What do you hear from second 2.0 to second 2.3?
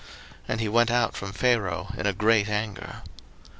a